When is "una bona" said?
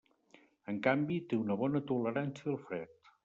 1.43-1.83